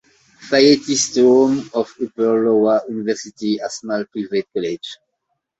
Fayette 0.39 0.89
is 0.89 1.13
the 1.13 1.21
home 1.21 1.59
of 1.75 1.93
Upper 2.03 2.47
Iowa 2.47 2.81
University, 2.89 3.59
a 3.59 3.69
small 3.69 4.03
private 4.05 4.47
college. 4.51 4.97